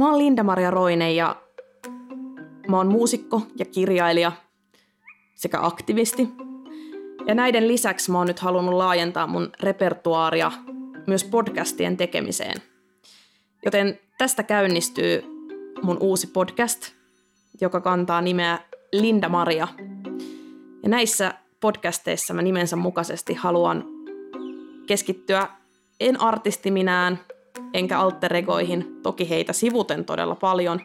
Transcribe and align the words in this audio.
Mä 0.00 0.10
oon 0.10 0.18
Linda-Maria 0.18 0.70
Roine 0.70 1.12
ja 1.12 1.36
mä 2.68 2.76
oon 2.76 2.86
muusikko 2.86 3.42
ja 3.56 3.64
kirjailija 3.64 4.32
sekä 5.34 5.58
aktivisti. 5.62 6.28
Ja 7.26 7.34
näiden 7.34 7.68
lisäksi 7.68 8.10
mä 8.10 8.18
oon 8.18 8.26
nyt 8.26 8.38
halunnut 8.38 8.74
laajentaa 8.74 9.26
mun 9.26 9.52
repertuaaria 9.62 10.52
myös 11.06 11.24
podcastien 11.24 11.96
tekemiseen. 11.96 12.62
Joten 13.64 14.00
tästä 14.18 14.42
käynnistyy 14.42 15.22
mun 15.82 15.96
uusi 16.00 16.26
podcast, 16.26 16.92
joka 17.60 17.80
kantaa 17.80 18.20
nimeä 18.20 18.58
Linda 18.92 19.28
Maria. 19.28 19.68
Ja 20.82 20.88
näissä 20.88 21.34
podcasteissa 21.60 22.34
mä 22.34 22.42
nimensä 22.42 22.76
mukaisesti 22.76 23.34
haluan 23.34 23.84
keskittyä 24.86 25.48
en 26.00 26.20
artistiminään, 26.20 27.18
enkä 27.74 27.98
alteregoihin, 27.98 29.00
toki 29.02 29.30
heitä 29.30 29.52
sivuten 29.52 30.04
todella 30.04 30.34
paljon, 30.34 30.80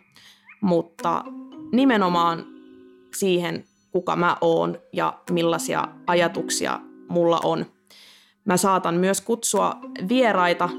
mutta 0.62 1.24
nimenomaan 1.72 2.46
siihen, 3.16 3.64
kuka 3.92 4.16
mä 4.16 4.38
oon 4.42 4.78
ja 4.94 5.20
millaisia 5.32 5.88
ajatuksia 6.08 6.80
mulla 7.10 7.40
on. 7.44 7.66
Mä 8.46 8.58
saatan 8.58 8.96
myös 8.96 9.22
kutsua 9.22 9.76
vieraita, 10.10 10.70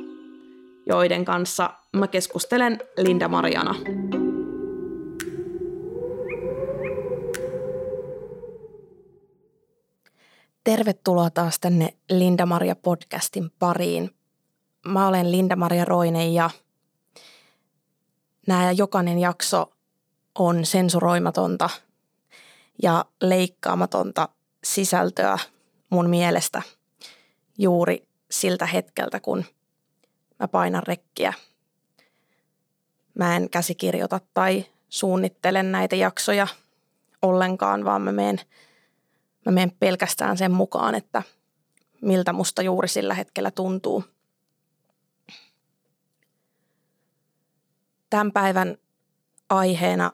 joiden 0.87 1.25
kanssa 1.25 1.71
mä 1.97 2.07
keskustelen 2.07 2.79
Linda 2.99 3.29
Mariana. 3.29 3.75
Tervetuloa 10.65 11.31
taas 11.31 11.61
tänne 11.61 11.95
Linda 12.11 12.47
Maria 12.47 12.77
podcastin 12.77 13.51
pariin. 13.59 14.16
Mä 14.87 15.09
olen 15.09 15.33
Linda 15.33 15.57
Maria 15.57 15.85
Roine 15.85 16.29
ja 16.29 16.51
nämä 18.47 18.73
jokainen 18.73 19.19
jakso 19.19 19.73
on 20.39 20.65
sensuroimatonta 20.65 21.71
ja 22.83 23.05
leikkaamatonta 23.23 24.29
sisältöä 24.65 25.39
mun 25.91 26.11
mielestä 26.11 26.63
juuri 27.59 28.09
siltä 28.31 28.67
hetkeltä, 28.67 29.21
kun 29.21 29.45
mä 30.39 30.49
painan 30.49 30.83
rekkiä. 30.87 31.33
Mä 33.15 33.37
en 33.37 33.51
käsikirjoita 33.51 34.21
tai 34.35 34.65
suunnittele 34.89 35.63
näitä 35.63 35.97
jaksoja 35.97 36.47
ollenkaan, 37.23 37.85
vaan 37.85 38.03
mä 38.03 38.13
menen, 38.13 38.41
mä 39.47 39.53
menen 39.53 39.73
pelkästään 39.81 40.37
sen 40.37 40.53
mukaan, 40.53 40.95
että 40.95 41.23
miltä 42.03 42.33
musta 42.33 42.63
juuri 42.63 42.89
sillä 42.89 43.15
hetkellä 43.15 43.51
tuntuu– 43.51 44.05
Tämän 48.17 48.33
päivän 48.33 48.79
aiheena 49.49 50.13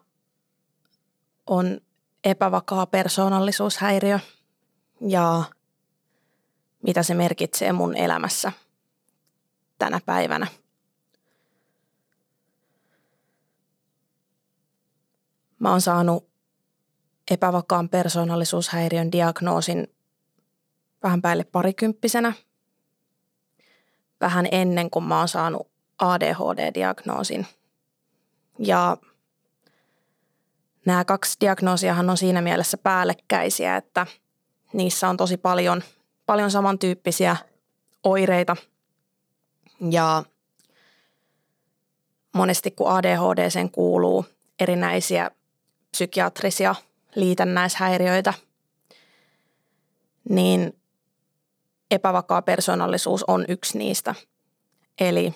on 1.47 1.81
epävakaa 2.25 2.87
persoonallisuushäiriö 2.87 4.19
ja 5.01 5.45
mitä 6.83 7.03
se 7.03 7.15
merkitsee 7.15 7.73
mun 7.73 7.97
elämässä 7.97 8.53
tänä 9.79 10.01
päivänä. 10.07 10.47
Mä 15.59 15.71
oon 15.71 15.81
saanut 15.81 16.29
epävakaan 17.31 17.89
persoonallisuushäiriön 17.89 19.13
diagnoosin 19.13 19.95
vähän 21.03 21.23
päälle 21.23 21.45
parikymppisenä. 21.45 22.33
Vähän 24.21 24.49
ennen 24.53 24.91
kuin 24.91 25.05
mä 25.05 25.19
oon 25.19 25.29
saanut 25.29 25.71
ADHD-diagnoosin– 25.99 27.47
ja 28.59 28.97
nämä 30.87 31.05
kaksi 31.05 31.37
diagnoosiahan 31.41 32.11
on 32.11 32.17
siinä 32.17 32.41
mielessä 32.43 32.79
päällekkäisiä, 32.79 33.77
että 33.77 34.07
niissä 34.73 35.09
on 35.09 35.17
tosi 35.17 35.37
paljon, 35.37 35.83
paljon 36.27 36.51
samantyyppisiä 36.51 37.37
oireita. 38.05 38.57
Ja 39.91 40.23
monesti 42.35 42.71
kun 42.71 42.91
ADHD 42.91 43.51
sen 43.51 43.71
kuuluu 43.71 44.27
erinäisiä 44.61 45.31
psykiatrisia 45.91 46.75
liitännäishäiriöitä, 47.15 48.35
niin 50.29 50.79
epävakaa 51.91 52.43
persoonallisuus 52.43 53.25
on 53.25 53.45
yksi 53.49 53.79
niistä. 53.79 54.15
Eli 55.01 55.35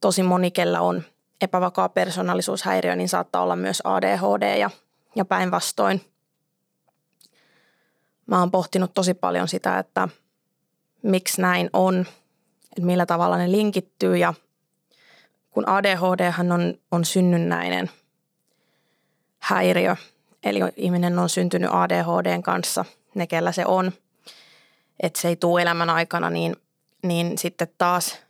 tosi 0.00 0.22
moni, 0.22 0.50
kellä 0.50 0.80
on 0.80 1.02
epävakaa 1.44 1.88
persoonallisuushäiriö, 1.88 2.96
niin 2.96 3.08
saattaa 3.08 3.42
olla 3.42 3.56
myös 3.56 3.82
ADHD 3.84 4.58
ja, 4.58 4.70
ja 5.16 5.24
päinvastoin. 5.24 6.00
Mä 8.26 8.38
oon 8.38 8.50
pohtinut 8.50 8.94
tosi 8.94 9.14
paljon 9.14 9.48
sitä, 9.48 9.78
että 9.78 10.08
miksi 11.02 11.40
näin 11.40 11.70
on, 11.72 12.00
että 12.62 12.86
millä 12.86 13.06
tavalla 13.06 13.36
ne 13.36 13.50
linkittyy 13.50 14.16
ja 14.16 14.34
kun 15.50 15.68
ADHD 15.68 16.32
on, 16.52 16.74
on 16.90 17.04
synnynnäinen 17.04 17.90
häiriö, 19.38 19.96
eli 20.44 20.60
ihminen 20.76 21.18
on 21.18 21.28
syntynyt 21.28 21.70
ADHDn 21.72 22.42
kanssa, 22.42 22.84
ne 23.14 23.26
kellä 23.26 23.52
se 23.52 23.66
on, 23.66 23.92
että 25.00 25.20
se 25.20 25.28
ei 25.28 25.36
tule 25.36 25.62
elämän 25.62 25.90
aikana, 25.90 26.30
niin, 26.30 26.56
niin 27.02 27.38
sitten 27.38 27.68
taas 27.78 28.23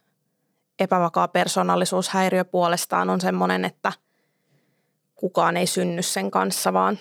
epävakaa 0.78 1.28
persoonallisuushäiriö 1.28 2.44
puolestaan 2.44 3.10
on 3.10 3.20
semmoinen, 3.20 3.64
että 3.64 3.92
kukaan 5.14 5.56
ei 5.56 5.66
synny 5.66 6.02
sen 6.02 6.30
kanssa, 6.30 6.72
vaan, 6.72 6.98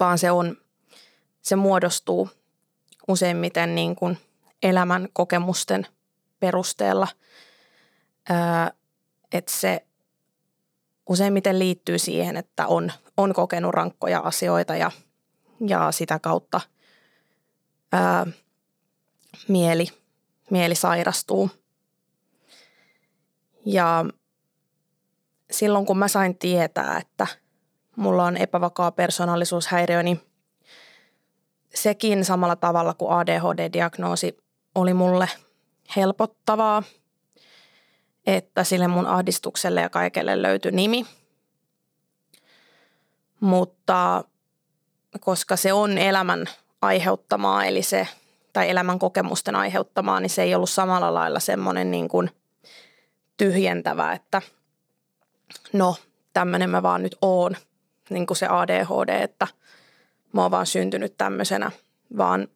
vaan 0.00 0.18
se, 0.18 0.30
on, 0.30 0.56
se 1.42 1.56
muodostuu 1.56 2.30
useimmiten 3.08 3.74
niin 3.74 3.96
kuin 3.96 4.18
elämän 4.62 5.08
kokemusten 5.12 5.86
perusteella. 6.40 7.08
että 9.32 9.52
se 9.52 9.86
useimmiten 11.08 11.58
liittyy 11.58 11.98
siihen, 11.98 12.36
että 12.36 12.66
on, 12.66 12.92
on 13.16 13.34
kokenut 13.34 13.74
rankkoja 13.74 14.20
asioita 14.20 14.76
ja, 14.76 14.90
ja 15.66 15.92
sitä 15.92 16.18
kautta 16.18 16.60
ää, 17.92 18.26
mieli, 19.48 19.86
mieli 20.50 20.74
sairastuu– 20.74 21.50
ja 23.68 24.04
silloin 25.50 25.86
kun 25.86 25.98
mä 25.98 26.08
sain 26.08 26.38
tietää, 26.38 26.98
että 26.98 27.26
mulla 27.96 28.24
on 28.24 28.36
epävakaa 28.36 28.90
persoonallisuushäiriö, 28.92 30.02
niin 30.02 30.20
sekin 31.74 32.24
samalla 32.24 32.56
tavalla 32.56 32.94
kuin 32.94 33.10
ADHD-diagnoosi 33.10 34.36
oli 34.74 34.94
mulle 34.94 35.28
helpottavaa, 35.96 36.82
että 38.26 38.64
sille 38.64 38.88
mun 38.88 39.06
ahdistukselle 39.06 39.80
ja 39.80 39.90
kaikelle 39.90 40.42
löytyi 40.42 40.72
nimi. 40.72 41.06
Mutta 43.40 44.24
koska 45.20 45.56
se 45.56 45.72
on 45.72 45.98
elämän 45.98 46.46
aiheuttamaa, 46.82 47.64
eli 47.64 47.82
se, 47.82 48.08
tai 48.52 48.70
elämän 48.70 48.98
kokemusten 48.98 49.56
aiheuttamaa, 49.56 50.20
niin 50.20 50.30
se 50.30 50.42
ei 50.42 50.54
ollut 50.54 50.70
samalla 50.70 51.14
lailla 51.14 51.40
semmoinen 51.40 51.90
niin 51.90 52.08
kuin 52.08 52.30
tyhjentävä, 53.38 54.12
että 54.12 54.42
no 55.72 55.96
tämmöinen 56.32 56.70
mä 56.70 56.82
vaan 56.82 57.02
nyt 57.02 57.16
oon, 57.22 57.56
niin 58.10 58.26
kuin 58.26 58.36
se 58.36 58.46
ADHD, 58.46 59.22
että 59.22 59.46
mä 60.32 60.42
oon 60.42 60.50
vaan 60.50 60.66
syntynyt 60.66 61.14
tämmöisenä, 61.18 61.70
vaan 62.16 62.48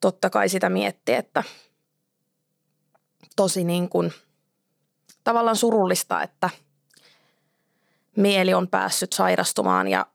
totta 0.00 0.30
kai 0.30 0.48
sitä 0.48 0.68
mietti, 0.68 1.12
että 1.12 1.42
tosi 3.36 3.64
niin 3.64 3.88
kuin 3.88 4.12
tavallaan 5.24 5.56
surullista, 5.56 6.22
että 6.22 6.50
mieli 8.16 8.54
on 8.54 8.68
päässyt 8.68 9.12
sairastumaan 9.12 9.88
ja 9.88 10.06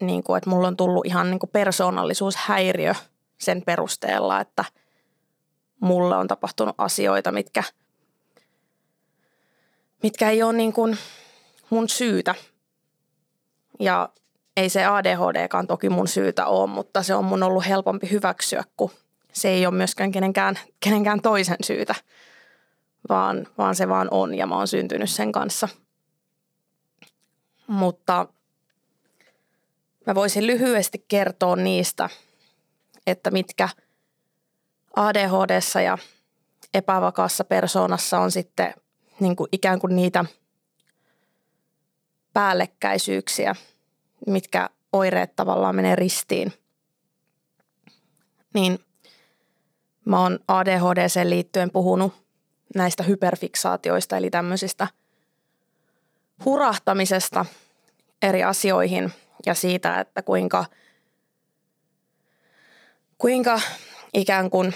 niin 0.00 0.22
kuin, 0.22 0.38
että 0.38 0.50
mulla 0.50 0.68
on 0.68 0.76
tullut 0.76 1.06
ihan 1.06 1.30
niin 1.30 1.38
kuin 1.38 1.50
persoonallisuushäiriö 1.50 2.94
sen 3.38 3.62
perusteella, 3.62 4.40
että 4.40 4.64
mulle 5.80 6.16
on 6.16 6.28
tapahtunut 6.28 6.74
asioita, 6.78 7.32
mitkä– 7.32 7.62
mitkä 10.02 10.30
ei 10.30 10.42
ole 10.42 10.52
niin 10.52 10.72
kuin 10.72 10.98
mun 11.70 11.88
syytä. 11.88 12.34
Ja 13.80 14.08
ei 14.56 14.68
se 14.68 14.84
ADHDkaan 14.84 15.66
toki 15.66 15.88
mun 15.88 16.08
syytä 16.08 16.46
ole, 16.46 16.70
mutta 16.70 17.02
se 17.02 17.14
on 17.14 17.24
mun 17.24 17.42
ollut 17.42 17.66
helpompi 17.66 18.10
hyväksyä, 18.10 18.64
kun 18.76 18.90
se 19.32 19.48
ei 19.48 19.66
ole 19.66 19.74
myöskään 19.74 20.12
kenenkään, 20.12 20.58
kenenkään 20.80 21.22
toisen 21.22 21.56
syytä, 21.64 21.94
vaan, 23.08 23.46
vaan 23.58 23.74
se 23.74 23.88
vaan 23.88 24.08
on 24.10 24.34
ja 24.34 24.46
mä 24.46 24.56
oon 24.56 24.68
syntynyt 24.68 25.10
sen 25.10 25.32
kanssa. 25.32 25.68
Mutta 27.66 28.26
mä 30.06 30.14
voisin 30.14 30.46
lyhyesti 30.46 31.04
kertoa 31.08 31.56
niistä, 31.56 32.08
että 33.06 33.30
mitkä 33.30 33.68
ADHDssa 34.96 35.80
ja 35.80 35.98
epävakaassa 36.74 37.44
persoonassa 37.44 38.18
on 38.18 38.30
sitten 38.30 38.74
niin 39.20 39.36
kuin 39.36 39.48
ikään 39.52 39.80
kuin 39.80 39.96
niitä 39.96 40.24
päällekkäisyyksiä, 42.32 43.54
mitkä 44.26 44.70
oireet 44.92 45.36
tavallaan 45.36 45.76
menee 45.76 45.96
ristiin. 45.96 46.52
Niin 48.54 48.78
mä 50.04 50.20
oon 50.20 50.38
ADHD 50.48 51.28
liittyen 51.28 51.70
puhunut 51.70 52.12
näistä 52.74 53.02
hyperfiksaatioista, 53.02 54.16
eli 54.16 54.30
tämmöisistä 54.30 54.88
hurahtamisesta 56.44 57.46
eri 58.22 58.44
asioihin 58.44 59.12
ja 59.46 59.54
siitä, 59.54 60.00
että 60.00 60.22
kuinka, 60.22 60.64
kuinka 63.18 63.60
ikään 64.14 64.50
kuin, 64.50 64.74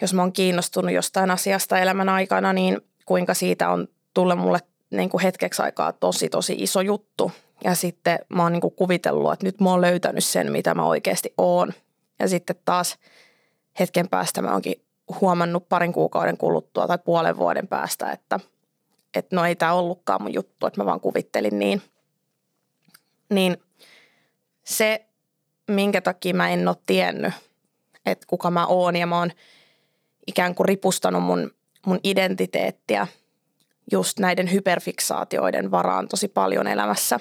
jos 0.00 0.14
mä 0.14 0.22
oon 0.22 0.32
kiinnostunut 0.32 0.92
jostain 0.92 1.30
asiasta 1.30 1.78
elämän 1.78 2.08
aikana, 2.08 2.52
niin 2.52 2.80
kuinka 3.06 3.34
siitä 3.34 3.70
on 3.70 3.88
tullut 4.14 4.38
mulle 4.38 4.58
niin 4.90 5.10
kuin 5.10 5.22
hetkeksi 5.22 5.62
aikaa 5.62 5.92
tosi 5.92 6.28
tosi 6.28 6.54
iso 6.58 6.80
juttu. 6.80 7.32
Ja 7.64 7.74
sitten 7.74 8.18
mä 8.28 8.42
oon 8.42 8.52
niin 8.52 8.60
kuin 8.60 8.74
kuvitellut, 8.74 9.32
että 9.32 9.46
nyt 9.46 9.60
mä 9.60 9.70
oon 9.70 9.80
löytänyt 9.80 10.24
sen, 10.24 10.52
mitä 10.52 10.74
mä 10.74 10.84
oikeasti 10.84 11.34
oon. 11.38 11.72
Ja 12.18 12.28
sitten 12.28 12.56
taas 12.64 12.98
hetken 13.80 14.08
päästä 14.08 14.42
mä 14.42 14.52
oonkin 14.52 14.84
huomannut 15.20 15.68
parin 15.68 15.92
kuukauden 15.92 16.36
kuluttua 16.36 16.86
tai 16.86 16.98
puolen 17.04 17.36
vuoden 17.36 17.68
päästä, 17.68 18.12
että, 18.12 18.40
että 19.14 19.36
no 19.36 19.44
ei 19.44 19.56
tämä 19.56 19.72
ollutkaan 19.72 20.22
mun 20.22 20.34
juttu, 20.34 20.66
että 20.66 20.80
mä 20.80 20.86
vaan 20.86 21.00
kuvittelin 21.00 21.58
niin. 21.58 21.82
Niin 23.30 23.56
se, 24.64 25.06
minkä 25.68 26.00
takia 26.00 26.34
mä 26.34 26.48
en 26.48 26.68
ole 26.68 26.76
tiennyt, 26.86 27.32
että 28.06 28.26
kuka 28.26 28.50
mä 28.50 28.66
oon 28.66 28.96
ja 28.96 29.06
mä 29.06 29.18
oon 29.18 29.30
ikään 30.26 30.54
kuin 30.54 30.68
ripustanut 30.68 31.22
mun, 31.22 31.50
mun 31.86 32.00
identiteettiä 32.04 33.06
just 33.92 34.18
näiden 34.18 34.52
hyperfiksaatioiden 34.52 35.70
varaan 35.70 36.08
tosi 36.08 36.28
paljon 36.28 36.66
elämässä. 36.66 37.20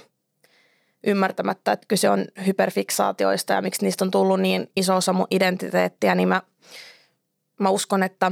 Ymmärtämättä, 1.04 1.72
että 1.72 1.86
kyse 1.88 2.10
on 2.10 2.26
hyperfiksaatioista 2.46 3.54
ja 3.54 3.62
miksi 3.62 3.86
niistä 3.86 4.06
on 4.06 4.12
tullut 4.12 4.40
niin 4.40 4.72
iso 4.76 4.96
osa 4.96 5.14
mun 5.14 5.28
identiteettiä, 5.32 6.16
niin 6.16 6.30
mä, 6.30 6.42
mä 7.60 7.70
uskon, 7.70 8.04
että 8.04 8.32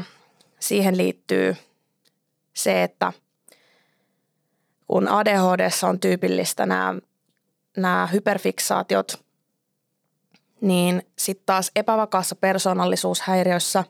siihen 0.59 0.97
liittyy 0.97 1.56
se, 2.53 2.83
että 2.83 3.13
kun 4.88 5.07
ADHD 5.07 5.69
on 5.89 6.00
tyypillistä 6.00 6.65
nämä, 6.65 6.95
nämä 7.77 8.07
hyperfiksaatiot, 8.13 9.24
niin 10.62 11.03
sitten 11.18 11.45
taas 11.45 11.71
epävakaassa 11.75 12.35
persoonallisuushäiriössä 12.35 13.83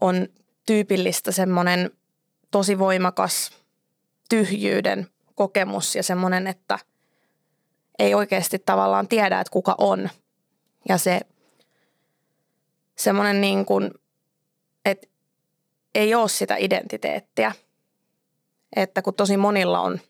on 0.00 0.28
tyypillistä 0.68 1.32
semmoinen 1.32 1.90
tosi 2.50 2.78
voimakas 2.78 3.50
tyhjyyden 4.28 5.06
kokemus 5.34 5.96
ja 5.96 6.02
semmoinen, 6.02 6.46
että 6.46 6.78
ei 7.98 8.14
oikeasti 8.14 8.58
tavallaan 8.58 9.08
tiedä, 9.08 9.40
että 9.40 9.50
kuka 9.50 9.74
on. 9.78 10.08
Ja 10.88 10.98
se 10.98 11.20
semmoinen 12.96 13.40
niin 13.40 13.64
kuin, 13.64 13.90
että 14.84 15.06
ei 15.94 16.14
ole 16.14 16.28
sitä 16.28 16.56
identiteettiä. 16.56 17.52
Että 18.76 19.02
kun 19.02 19.14
tosi 19.14 19.36
monilla 19.36 19.80
on, 19.80 20.00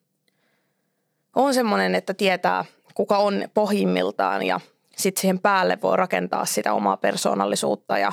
on 1.36 1.54
semmoinen, 1.54 1.94
että 1.94 2.14
tietää, 2.14 2.64
kuka 2.94 3.18
on 3.18 3.48
pohjimmiltaan 3.54 4.42
ja 4.42 4.60
sitten 4.96 5.20
siihen 5.20 5.40
päälle 5.40 5.78
voi 5.82 5.96
rakentaa 5.96 6.44
sitä 6.44 6.72
omaa 6.72 6.96
persoonallisuutta 6.96 7.98
ja 7.98 8.12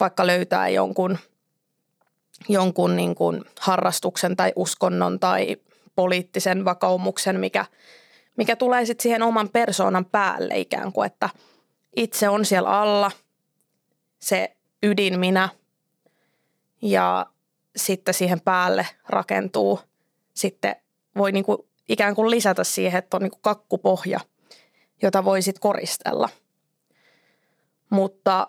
vaikka 0.00 0.26
löytää 0.26 0.68
jonkun– 0.68 1.18
jonkun 2.48 2.96
niin 2.96 3.14
kuin 3.14 3.44
harrastuksen 3.60 4.36
tai 4.36 4.52
uskonnon 4.56 5.20
tai 5.20 5.56
poliittisen 5.96 6.64
vakaumuksen, 6.64 7.40
mikä, 7.40 7.64
mikä 8.36 8.56
tulee 8.56 8.86
sitten 8.86 9.02
siihen 9.02 9.22
oman 9.22 9.48
persoonan 9.48 10.04
päälle 10.04 10.58
ikään 10.58 10.92
kuin, 10.92 11.06
että 11.06 11.28
itse 11.96 12.28
on 12.28 12.44
siellä 12.44 12.80
alla, 12.80 13.10
se 14.18 14.56
ydin 14.82 15.20
minä 15.20 15.48
ja 16.82 17.26
sitten 17.76 18.14
siihen 18.14 18.40
päälle 18.40 18.86
rakentuu, 19.08 19.80
sitten 20.34 20.76
voi 21.16 21.32
niin 21.32 21.44
kuin 21.44 21.58
ikään 21.88 22.14
kuin 22.14 22.30
lisätä 22.30 22.64
siihen, 22.64 22.98
että 22.98 23.16
on 23.16 23.22
niin 23.22 23.30
kuin 23.30 23.42
kakkupohja, 23.42 24.20
jota 25.02 25.24
voi 25.24 25.42
sitten 25.42 25.60
koristella. 25.60 26.28
Mutta 27.90 28.48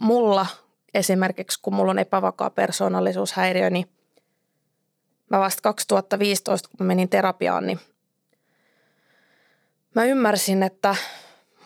mulla 0.00 0.46
esimerkiksi 0.94 1.58
kun 1.62 1.74
mulla 1.74 1.90
on 1.90 1.98
epävakaa 1.98 2.50
persoonallisuushäiriö, 2.50 3.70
niin 3.70 3.88
mä 5.30 5.38
vasta 5.38 5.62
2015, 5.62 6.68
kun 6.78 6.86
menin 6.86 7.08
terapiaan, 7.08 7.66
niin 7.66 7.80
mä 9.94 10.04
ymmärsin, 10.04 10.62
että 10.62 10.96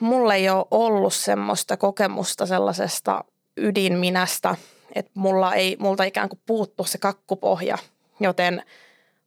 mulla 0.00 0.34
ei 0.34 0.48
ole 0.48 0.66
ollut 0.70 1.14
semmoista 1.14 1.76
kokemusta 1.76 2.46
sellaisesta 2.46 3.24
ydinminästä, 3.56 4.56
että 4.94 5.10
mulla 5.14 5.54
ei, 5.54 5.76
multa 5.80 6.04
ikään 6.04 6.28
kuin 6.28 6.40
puuttu 6.46 6.84
se 6.84 6.98
kakkupohja, 6.98 7.78
joten 8.20 8.62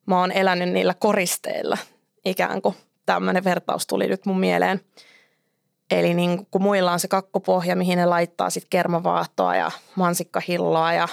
mä 0.06 0.20
oon 0.20 0.32
elänyt 0.32 0.70
niillä 0.70 0.94
koristeilla 0.94 1.78
ikään 2.26 2.62
kuin. 2.62 2.76
Tämmöinen 3.06 3.44
vertaus 3.44 3.88
tuli 3.88 4.08
nyt 4.08 4.26
mun 4.26 4.40
mieleen– 4.40 4.82
Eli 5.92 6.14
niin 6.14 6.46
kun 6.52 6.62
muilla 6.62 6.92
on 6.92 7.00
se 7.00 7.08
kakkopohja, 7.08 7.76
mihin 7.76 7.98
ne 7.98 8.06
laittaa 8.06 8.50
sitten 8.50 8.70
kermavaahtoa 8.70 9.56
ja 9.56 9.72
mansikkahilloa 9.96 10.94
ja 10.94 11.08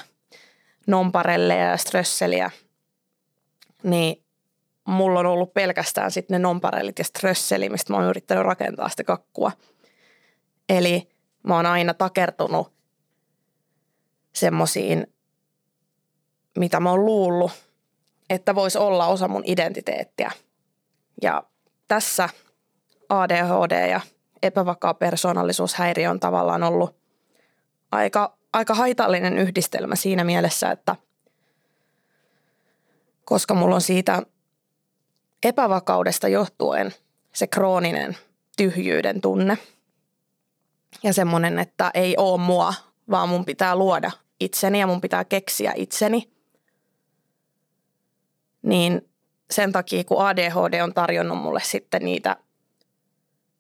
nomparelleja 0.87 1.65
ja 1.65 1.77
strösseliä, 1.77 2.51
niin 3.83 4.25
mulla 4.89 5.21
on 5.21 5.27
ollut 5.27 5.55
pelkästään 5.55 6.11
sitten 6.11 6.35
ne 6.35 6.39
nomparellit 6.39 6.99
ja 6.99 7.05
strösseli, 7.05 7.69
mistä 7.69 7.93
mä 7.93 7.97
oon 7.97 8.09
yrittänyt 8.09 8.45
rakentaa 8.45 8.89
sitä 8.89 9.05
kakkua. 9.05 9.53
Eli 10.69 11.09
mä 11.43 11.57
oon 11.57 11.67
aina 11.67 11.95
takertunut 11.95 12.73
semmoisiin, 14.35 15.07
mitä 16.59 16.81
mä 16.81 16.91
oon 16.91 17.05
luullut, 17.05 17.53
että 18.31 18.55
voisi 18.55 18.79
olla 18.79 19.07
osa 19.07 19.29
mun 19.29 19.43
identiteettiä. 19.47 20.31
Ja 21.23 21.43
tässä 21.89 22.29
ADHD 23.09 23.89
ja 23.91 24.01
epävakaa 24.43 24.95
persoonallisuushäiriö 24.95 26.11
on 26.11 26.21
tavallaan 26.21 26.63
ollut 26.63 26.97
aika, 27.93 28.39
aika 28.53 28.75
haitallinen 28.75 29.39
yhdistelmä 29.39 29.97
siinä 29.97 30.25
mielessä, 30.25 30.71
että 30.71 30.97
koska 33.25 33.55
mulla 33.55 33.75
on 33.75 33.81
siitä 33.81 34.23
epävakaudesta 35.43 36.29
johtuen 36.29 36.95
se 37.33 37.47
krooninen 37.47 38.17
tyhjyyden 38.57 39.21
tunne 39.21 39.59
ja 41.03 41.13
semmoinen, 41.13 41.59
että 41.59 41.91
ei 41.95 42.15
oo 42.17 42.39
mua, 42.39 42.75
vaan 43.11 43.29
mun 43.29 43.45
pitää 43.45 43.77
luoda 43.77 44.11
itseni 44.41 44.81
ja 44.81 44.87
mun 44.87 45.01
pitää 45.01 45.25
keksiä 45.25 45.73
itseni, 45.77 46.31
niin 48.63 49.09
sen 49.51 49.73
takia 49.73 50.05
kun 50.05 50.27
ADHD 50.27 50.81
on 50.83 50.95
tarjonnut 50.95 51.39
mulle 51.39 51.61
sitten 51.61 52.05
niitä– 52.05 52.37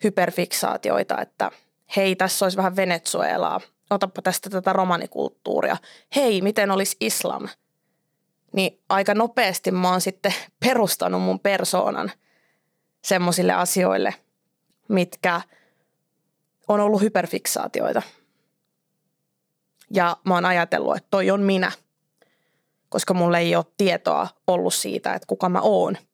hyperfiksaatioita, 0.04 1.20
että 1.20 1.50
hei, 1.96 2.16
tässä 2.16 2.44
olisi 2.44 2.56
vähän 2.56 2.76
Venezuelaa, 2.76 3.60
otapa 3.90 4.22
tästä 4.22 4.50
tätä 4.50 4.72
romanikulttuuria. 4.72 5.76
Hei, 6.16 6.42
miten 6.42 6.70
olisi 6.70 6.96
islam? 7.00 7.48
Niin 8.52 8.80
aika 8.88 9.14
nopeasti 9.14 9.70
mä 9.70 9.90
oon 9.90 10.00
sitten 10.00 10.34
perustanut 10.64 11.22
mun 11.22 11.40
persoonan 11.40 12.12
semmoisille 13.04 13.52
asioille, 13.52 14.14
mitkä 14.88 15.40
on 16.68 16.80
ollut 16.80 17.00
hyperfiksaatioita. 17.00 18.02
Ja 19.90 20.16
mä 20.24 20.34
oon 20.34 20.44
ajatellut, 20.44 20.96
että 20.96 21.08
toi 21.10 21.30
on 21.30 21.42
minä, 21.42 21.72
koska 22.88 23.14
mulla 23.14 23.38
ei 23.38 23.56
ole 23.56 23.64
tietoa 23.76 24.28
ollut 24.46 24.74
siitä, 24.74 25.14
että 25.14 25.26
kuka 25.26 25.48
mä 25.48 25.60
oon– 25.60 25.96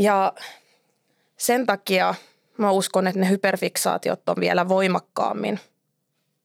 Ja 0.00 0.32
sen 1.36 1.66
takia 1.66 2.14
mä 2.58 2.70
uskon, 2.70 3.06
että 3.06 3.20
ne 3.20 3.28
hyperfiksaatiot 3.28 4.28
on 4.28 4.36
vielä 4.40 4.68
voimakkaammin 4.68 5.60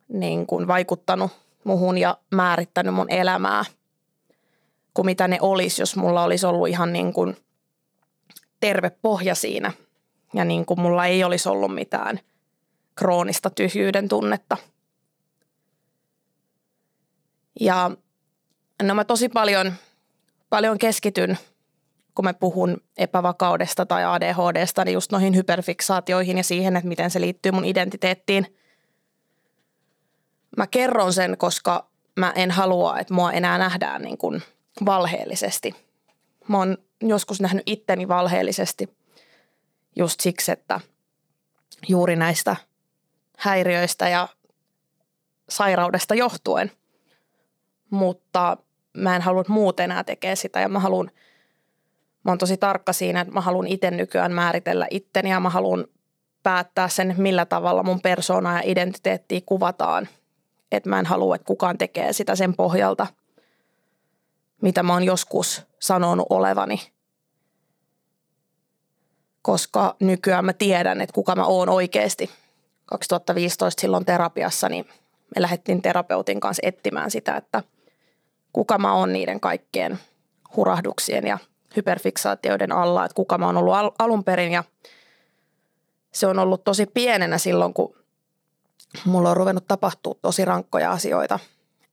niin 0.08 0.48
kuin 0.48 0.68
vaikuttanut 0.68 1.32
muhun 1.64 1.98
ja 1.98 2.18
määrittänyt 2.32 2.94
mun 2.94 3.12
elämää 3.12 3.66
kuin 4.94 5.06
mitä 5.06 5.28
ne 5.28 5.38
olisi, 5.42 5.82
jos 5.82 5.96
mulla 5.96 6.24
olisi 6.24 6.46
ollut 6.46 6.68
ihan 6.68 6.94
niin 6.94 7.14
kuin 7.14 7.38
terve 8.60 8.90
pohja 8.90 9.36
siinä 9.36 9.72
ja 10.34 10.46
niin 10.46 10.66
kuin 10.66 10.80
mulla 10.80 11.06
ei 11.06 11.24
olisi 11.24 11.50
ollut 11.50 11.76
mitään 11.76 12.20
kroonista 12.96 13.50
tyhjyyden 13.50 14.08
tunnetta. 14.08 14.58
Ja 17.60 17.92
no 18.84 18.96
mä 18.96 19.04
tosi 19.04 19.30
paljon, 19.30 19.74
paljon 20.50 20.78
keskityn 20.78 21.38
kun 22.15 22.25
mä 22.25 22.34
puhun 22.34 22.77
epävakaudesta 22.98 23.86
tai 23.86 24.05
ADHDsta, 24.05 24.86
niin 24.86 24.93
just 24.93 25.12
noihin 25.12 25.36
hyperfiksaatioihin 25.36 26.38
ja 26.38 26.43
siihen, 26.43 26.75
että 26.75 26.88
miten 26.88 27.12
se 27.12 27.22
liittyy 27.22 27.51
mun 27.51 27.65
identiteettiin. 27.65 28.57
mä 30.57 30.67
kerron 30.67 31.13
sen, 31.13 31.38
koska 31.38 31.89
mä 32.19 32.34
en 32.36 32.51
halua, 32.51 33.00
että 33.00 33.13
mua 33.13 33.31
enää 33.31 33.57
nähdään 33.57 34.01
niin 34.01 34.17
kuin 34.17 34.41
valheellisesti. 34.86 35.75
Mä 36.48 36.57
oon 36.57 36.77
joskus 37.01 37.41
nähnyt 37.41 37.63
itteni 37.65 38.07
valheellisesti 38.07 38.98
just 39.95 40.19
siksi, 40.19 40.51
että 40.51 40.79
juuri 41.88 42.15
näistä 42.15 42.55
häiriöistä 43.38 44.10
ja 44.10 44.27
sairaudesta 45.50 46.15
johtuen. 46.15 46.72
Mutta 47.89 48.57
mä 48.98 49.15
en 49.15 49.22
halua 49.22 49.43
muut 49.48 49.79
enää 49.79 50.03
tekee 50.03 50.36
sitä 50.36 50.60
ja 50.60 50.69
mä 50.69 50.79
haluan, 50.79 51.12
mä 52.25 52.32
oon 52.32 52.38
tosi 52.38 52.58
tarkka 52.58 52.94
siinä, 52.94 53.22
että 53.22 53.34
mä 53.34 53.41
haluan 53.41 53.67
itse 53.67 53.91
nykyään 53.91 54.32
määritellä 54.32 54.88
itteni 54.89 55.29
ja 55.29 55.39
mä 55.39 55.50
haluan 55.50 55.86
päättää 56.44 56.89
sen, 56.89 57.15
millä 57.17 57.46
tavalla 57.46 57.84
mun 57.84 58.01
persoona 58.01 58.53
ja 58.53 58.62
identiteettiä 58.65 59.41
kuvataan. 59.46 60.08
Että 60.72 60.89
mä 60.89 61.00
en 61.00 61.05
halua, 61.05 61.36
että 61.36 61.46
kukaan 61.46 61.77
tekee 61.77 62.13
sitä 62.13 62.36
sen 62.36 62.55
pohjalta, 62.55 63.08
mitä 64.62 64.84
mä 64.84 64.94
oon 64.94 65.03
joskus 65.03 65.63
sanonut 65.79 66.27
olevani. 66.29 66.82
Koska 69.41 69.96
nykyään 70.00 70.46
mä 70.46 70.53
tiedän, 70.53 71.01
että 71.01 71.13
kuka 71.13 71.36
mä 71.36 71.46
oon 71.46 71.70
oikeasti. 71.70 72.29
2015 72.86 73.82
silloin 73.82 74.05
terapiassa, 74.05 74.70
niin 74.70 74.86
me 75.36 75.41
lähdettiin 75.41 75.82
terapeutin 75.82 76.39
kanssa 76.39 76.62
etsimään 76.67 77.12
sitä, 77.12 77.36
että 77.38 77.63
kuka 78.53 78.77
mä 78.77 78.94
oon 78.94 79.13
niiden 79.13 79.39
kaikkien 79.39 80.00
hurahduksien 80.55 81.27
ja 81.27 81.38
hyperfiksaatioiden 81.75 82.72
alla, 82.72 83.05
että 83.05 83.15
kuka 83.15 83.38
mä 83.38 83.46
oon 83.46 83.58
ollut 83.58 83.74
alun 84.00 84.24
perin 84.24 84.51
ja– 84.51 84.63
se 86.15 86.27
on 86.27 86.39
ollut 86.39 86.63
tosi 86.63 86.86
pienenä 86.86 87.38
silloin, 87.38 87.74
kun 87.74 87.96
mulla 89.05 89.29
on 89.29 89.38
ruvennut 89.38 89.67
tapahtua 89.67 90.15
tosi 90.22 90.46
rankkoja 90.46 90.91
asioita, 90.91 91.39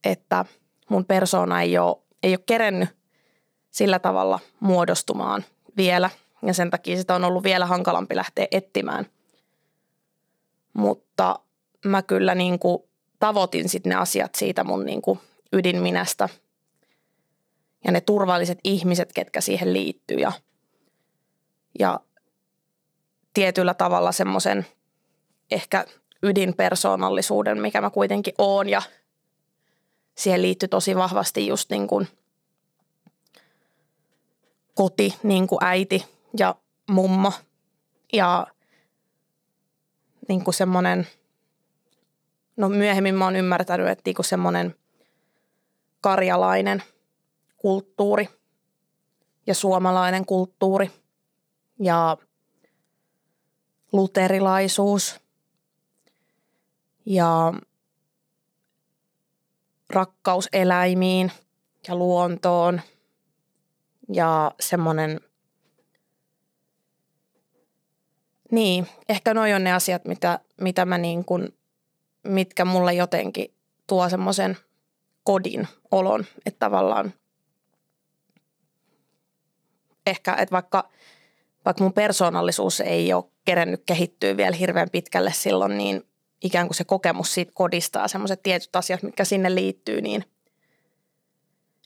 että 0.05 0.45
mun 0.91 1.05
persoona 1.05 1.63
ei 1.63 1.79
ole, 1.79 1.97
ei 2.23 2.33
ole 2.33 2.43
kerennyt 2.47 2.89
sillä 3.71 3.99
tavalla 3.99 4.41
muodostumaan 4.61 5.45
vielä 5.77 6.11
ja 6.43 6.55
sen 6.55 6.71
takia 6.71 6.97
sitä 6.97 7.15
on 7.15 7.25
ollut 7.25 7.45
vielä 7.45 7.67
hankalampi 7.67 8.17
lähteä 8.17 8.47
etsimään. 8.51 9.07
Mutta 10.73 11.39
mä 11.85 12.03
kyllä 12.03 12.35
niin 12.35 12.59
kuin 12.59 12.83
tavoitin 13.19 13.69
sitten 13.69 13.91
ne 13.91 13.97
asiat 13.97 14.35
siitä 14.35 14.65
mun 14.65 14.87
niin 14.87 15.03
kuin 15.03 15.21
ydinminästä 15.53 16.29
ja 17.85 17.93
ne 17.93 18.01
turvalliset 18.01 18.59
ihmiset, 18.65 19.13
ketkä 19.13 19.41
siihen 19.41 19.73
liittyy 19.73 20.17
ja, 20.17 20.33
ja 21.79 22.01
tietyllä 23.35 23.75
tavalla 23.75 24.13
semmoisen 24.13 24.67
ehkä 25.51 25.87
ydinpersoonallisuuden, 26.23 27.61
mikä 27.61 27.81
mä 27.81 27.91
kuitenkin 27.91 28.35
oon 28.39 28.69
ja 28.69 28.83
siihen 30.15 30.43
liittyy 30.43 30.69
tosi 30.69 30.97
vahvasti 30.97 31.47
just 31.47 31.71
niin 31.71 31.87
kuin 31.87 32.09
koti, 34.75 35.15
niin 35.23 35.47
kuin 35.47 35.65
äiti 35.65 36.07
ja 36.39 36.55
mummo 36.91 37.33
ja 38.13 38.47
niin 40.29 40.45
kuin 40.45 40.55
semmoinen, 40.55 41.09
no 42.57 42.69
myöhemmin 42.69 43.15
mä 43.15 43.25
oon 43.25 43.37
ymmärtänyt, 43.37 43.89
että 43.89 44.03
niin 44.05 44.15
kuin 44.15 44.27
semmoinen 44.27 44.75
karjalainen 46.01 46.83
kulttuuri 47.63 48.29
ja 49.47 49.55
suomalainen 49.55 50.27
kulttuuri 50.27 50.91
ja– 51.79 52.17
luterilaisuus 53.93 55.21
ja 57.07 57.53
rakkaus 59.91 60.49
eläimiin 60.53 61.33
ja 61.89 61.97
luontoon 61.97 62.81
ja 64.13 64.53
semmoinen, 64.61 65.21
niin, 68.51 68.87
ehkä 69.09 69.35
noi 69.35 69.53
on 69.53 69.65
ne 69.65 69.73
asiat, 69.73 70.05
mitä, 70.05 70.41
mitä 70.61 70.85
mä 70.85 70.99
niin 70.99 71.25
kuin, 71.25 71.55
mitkä 72.23 72.65
mulle 72.65 72.95
jotenkin 72.95 73.55
tuo 73.87 74.09
semmoisen 74.09 74.57
kodin 75.25 75.69
olon, 75.91 76.25
että 76.47 76.59
tavallaan 76.59 77.15
ehkä, 80.07 80.35
että 80.35 80.53
vaikka, 80.53 80.89
vaikka 81.65 81.85
mun 81.85 81.93
persoonallisuus 81.93 82.81
ei 82.81 83.13
ole 83.13 83.25
kerennyt 83.45 83.83
kehittyä 83.87 84.37
vielä 84.37 84.57
hirveän 84.57 84.91
pitkälle 84.91 85.33
silloin, 85.33 85.79
niin 85.79 86.07
ikään 86.45 86.67
kuin 86.67 86.77
se 86.77 86.85
kokemus 86.85 87.35
siitä 87.35 87.53
kodistaa 87.55 88.09
semmoiset 88.09 88.43
tietyt 88.43 88.77
asiat, 88.77 89.03
mitkä 89.03 89.25
sinne 89.25 89.55
liittyy, 89.55 90.01
niin 90.01 90.25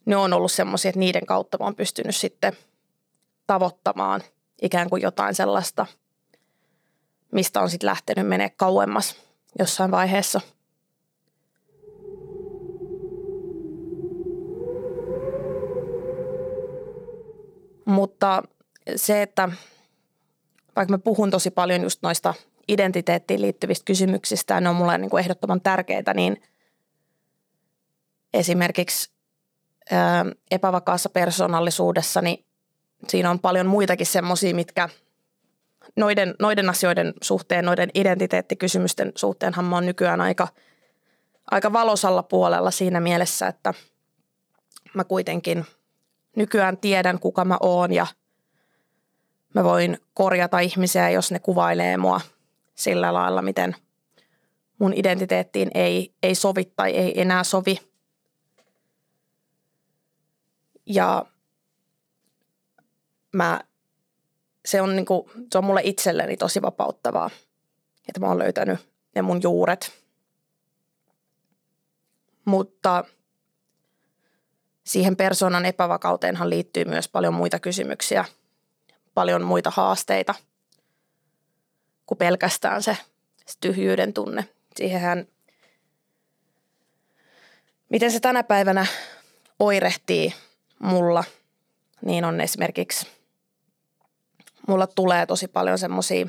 ne 0.05 0.15
on 0.15 0.33
ollut 0.33 0.51
semmoisia, 0.51 0.89
että 0.89 0.99
niiden 0.99 1.25
kautta 1.25 1.57
mä 1.57 1.65
oon 1.65 1.75
pystynyt 1.75 2.15
sitten 2.15 2.53
tavoittamaan 3.47 4.21
ikään 4.61 4.89
kuin 4.89 5.01
jotain 5.01 5.35
sellaista, 5.35 5.85
mistä 7.31 7.61
on 7.61 7.69
sitten 7.69 7.87
lähtenyt 7.87 8.27
menee 8.27 8.49
kauemmas 8.49 9.15
jossain 9.59 9.91
vaiheessa. 9.91 10.41
Mutta 18.17 18.43
se, 18.95 19.21
että 19.21 19.49
vaikka 20.75 20.93
mä 20.93 20.97
puhun 20.97 21.31
tosi 21.31 21.51
paljon 21.51 21.81
just 21.81 21.99
noista 22.01 22.33
identiteettiin 22.67 23.41
liittyvistä 23.41 23.85
kysymyksistä 23.85 24.53
ja 24.53 24.61
ne 24.61 24.69
on 24.69 24.75
mulle 24.75 24.97
niin 24.97 25.09
kuin 25.09 25.19
ehdottoman 25.23 25.61
tärkeitä, 25.61 26.13
niin 26.13 26.41
esimerkiksi 28.33 29.11
ää, 29.91 30.25
epävakaassa 30.51 31.09
persoonallisuudessa, 31.09 32.21
niin 32.21 32.45
siinä 33.07 33.31
on 33.31 33.39
paljon 33.39 33.67
muitakin 33.67 34.05
semmoisia, 34.05 34.55
mitkä 34.55 34.89
noiden, 35.95 36.35
noiden 36.39 36.69
asioiden 36.69 37.13
suhteen, 37.21 37.65
noiden 37.65 37.89
identiteettikysymysten 37.93 39.11
suhteenhan 39.15 39.65
mä 39.65 39.75
oon 39.75 39.85
nykyään 39.85 40.21
aika, 40.21 40.47
aika 41.51 41.73
valosalla 41.73 42.23
puolella 42.23 42.71
siinä 42.71 42.99
mielessä, 42.99 43.47
että 43.47 43.73
mä 44.93 45.03
kuitenkin 45.03 45.65
nykyään 46.37 46.77
tiedän, 46.77 47.19
kuka 47.19 47.45
mä 47.45 47.57
oon 47.61 47.93
ja– 47.93 48.07
mä 49.57 49.63
voin 49.63 49.97
korjata 50.13 50.59
ihmisiä, 50.59 51.09
jos 51.09 51.31
ne 51.31 51.39
kuvailee 51.39 51.97
mua 51.97 52.21
sillä 52.75 53.13
lailla, 53.13 53.41
miten 53.41 53.75
mun 54.79 54.93
identiteettiin 54.95 55.71
ei, 55.73 56.13
ei 56.23 56.35
sovi 56.35 56.65
tai 56.65 56.91
ei 56.91 57.21
enää 57.21 57.43
sovi. 57.43 57.79
Ja 60.85 61.25
mä, 63.33 63.61
se, 64.65 64.81
on 64.81 64.95
niinku, 64.95 65.29
se 65.51 65.57
on 65.57 65.63
mulle 65.63 65.81
itselleni 65.83 66.37
tosi 66.37 66.61
vapauttavaa, 66.61 67.29
että 68.07 68.19
mä 68.19 68.27
oon 68.27 68.39
löytänyt 68.39 68.79
ne 69.15 69.21
mun 69.21 69.39
juuret. 69.43 69.91
Mutta 72.45 73.03
siihen 74.87 75.15
persoonan 75.15 75.65
epävakauteenhan 75.65 76.49
liittyy 76.49 76.85
myös 76.85 77.09
paljon 77.09 77.33
muita 77.33 77.59
kysymyksiä– 77.59 78.25
paljon 79.17 79.43
muita 79.43 79.71
haasteita 79.75 80.35
kuin 82.05 82.17
pelkästään 82.17 82.83
se, 82.83 82.97
se 83.45 83.57
tyhjyyden 83.61 84.13
tunne. 84.13 84.49
Siihenhän, 84.75 85.27
miten 87.89 88.11
se 88.11 88.19
tänä 88.19 88.43
päivänä 88.43 88.85
oirehtii 89.59 90.33
mulla, 90.79 91.23
niin 92.01 92.25
on 92.25 92.41
esimerkiksi, 92.41 93.07
mulla 94.67 94.87
tulee 94.87 95.25
tosi 95.25 95.47
paljon 95.47 95.77
semmoisia, 95.77 96.27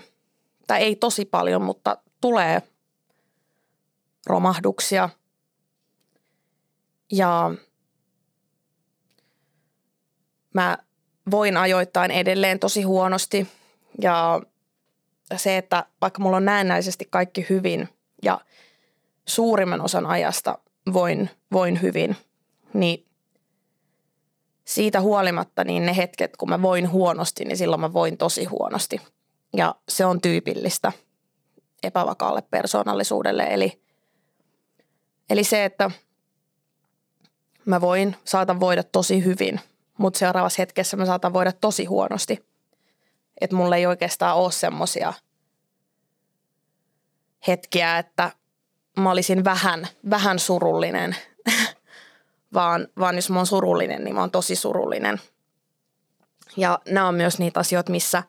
tai 0.67 0.83
ei 0.83 0.97
tosi 0.97 1.25
paljon, 1.25 1.63
mutta 1.63 1.97
tulee 2.21 2.63
romahduksia 4.27 5.09
ja 7.13 7.51
mä 10.55 10.79
voin 11.31 11.57
ajoittain 11.57 12.11
edelleen 12.11 12.59
tosi 12.59 12.83
huonosti 12.83 13.49
ja 14.03 14.41
se, 15.37 15.57
että 15.57 15.85
vaikka 16.01 16.23
mulla 16.23 16.37
on 16.37 16.45
näennäisesti 16.45 17.07
kaikki 17.11 17.47
hyvin 17.51 17.89
ja 18.23 18.41
suurimman 19.27 19.81
osan 19.81 20.07
ajasta 20.07 20.59
voin, 20.93 21.31
voin 21.53 21.83
hyvin, 21.83 22.17
niin 22.75 23.07
siitä 24.65 25.01
huolimatta 25.01 25.65
niin 25.65 25.87
ne 25.87 25.97
hetket, 25.97 26.37
kun 26.37 26.49
mä 26.49 26.63
voin 26.63 26.91
huonosti, 26.91 27.45
niin 27.45 27.57
silloin 27.57 27.81
mä 27.81 27.93
voin 27.93 28.17
tosi 28.17 28.45
huonosti. 28.45 29.01
Ja 29.57 29.75
se 29.89 30.05
on 30.05 30.21
tyypillistä 30.21 30.93
epävakaalle 31.83 32.43
persoonallisuudelle. 32.43 33.47
Eli, 33.51 33.83
eli 35.31 35.45
se, 35.45 35.65
että 35.65 35.91
mä 37.65 37.81
voin, 37.81 38.17
saatan 38.25 38.61
voida 38.61 38.83
tosi 38.83 39.25
hyvin– 39.25 39.61
mutta 39.99 40.19
seuraavassa 40.19 40.63
hetkessä 40.63 40.97
mä 40.97 41.07
saatan 41.07 41.33
voida 41.33 41.53
tosi 41.53 41.85
huonosti. 41.85 42.47
Että 43.41 43.57
mulla 43.57 43.77
ei 43.77 43.87
oikeastaan 43.87 44.37
ole 44.37 44.53
semmoisia 44.53 45.13
hetkiä, 47.49 47.99
että 47.99 48.31
mä 48.97 49.11
olisin 49.11 49.45
vähän, 49.45 49.89
vähän 50.11 50.39
surullinen, 50.39 51.17
vaan, 52.55 52.89
vaan 52.99 53.17
jos 53.17 53.31
mä 53.31 53.37
oon 53.37 53.47
surullinen, 53.47 54.05
niin 54.05 54.15
mä 54.15 54.21
oon 54.21 54.31
tosi 54.31 54.57
surullinen. 54.57 55.21
Ja 56.57 56.79
nämä 56.89 57.09
on 57.09 57.15
myös 57.15 57.39
niitä 57.39 57.61
asioita, 57.61 57.93
missä 57.93 58.23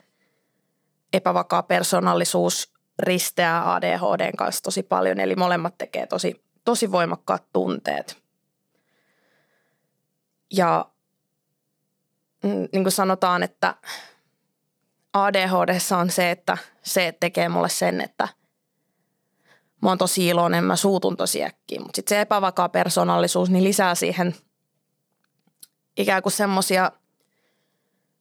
epävakaa 1.14 1.64
persoonallisuus 1.64 2.74
risteää 3.00 3.74
ADHDn 3.74 4.38
kanssa 4.38 4.64
tosi 4.64 4.84
paljon, 4.84 5.20
eli 5.20 5.36
molemmat 5.36 5.78
tekee 5.78 6.08
tosi, 6.08 6.44
tosi 6.66 6.92
voimakkaat 6.92 7.44
tunteet. 7.54 8.18
Ja 10.54 10.86
niin 12.44 12.84
kuin 12.84 12.92
sanotaan, 12.92 13.44
että 13.44 13.76
ADHD 15.14 15.80
on 16.00 16.10
se, 16.10 16.32
että 16.32 16.58
se 16.84 17.18
tekee 17.20 17.50
mulle 17.50 17.70
sen, 17.70 18.02
että 18.02 18.28
mä 19.82 19.90
oon 19.90 19.98
tosi 19.98 20.28
iloinen, 20.28 20.64
mä 20.64 20.76
suutun 20.76 21.18
tosi 21.18 21.44
äkkiä. 21.44 21.80
Mutta 21.80 21.96
sitten 21.96 22.16
se 22.16 22.22
epävakaa 22.22 22.70
persoonallisuus 22.70 23.50
niin 23.50 23.64
lisää 23.64 23.96
siihen 23.96 24.36
ikään 25.98 26.24
kuin 26.24 26.34
semmoisia 26.34 26.92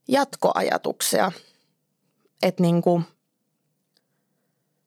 jatkoajatuksia, 0.08 1.32
että 2.42 2.62
niin 2.62 2.82
kuin 2.82 3.04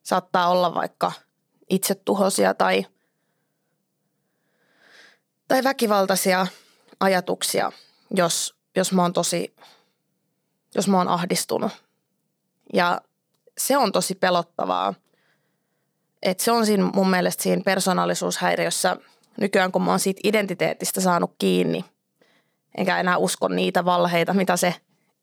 saattaa 0.03 0.49
olla 0.49 0.73
vaikka 0.73 1.11
itsetuhoisia 1.69 2.53
tai, 2.53 2.85
tai 5.47 5.63
väkivaltaisia 5.63 6.47
ajatuksia, 6.99 7.71
jos, 8.15 8.60
jos 8.75 8.91
mä 8.91 9.01
oon 9.01 9.13
tosi, 9.13 9.55
jos 10.75 10.87
mä 10.87 10.97
oon 10.97 11.07
ahdistunut. 11.07 11.71
Ja 12.73 13.01
se 13.57 13.77
on 13.77 13.91
tosi 13.91 14.15
pelottavaa. 14.15 14.93
Et 16.21 16.39
se 16.39 16.51
on 16.51 16.65
siinä 16.65 16.91
mun 16.95 17.09
mielestä 17.09 17.43
siinä 17.43 17.61
persoonallisuushäiriössä 17.65 18.97
nykyään, 19.37 19.71
kun 19.71 19.81
mä 19.81 19.91
oon 19.91 19.99
siitä 19.99 20.21
identiteetistä 20.23 21.01
saanut 21.01 21.35
kiinni, 21.37 21.85
enkä 22.77 22.99
enää 22.99 23.17
usko 23.17 23.47
niitä 23.47 23.85
valheita, 23.85 24.33
mitä 24.33 24.57
se 24.57 24.75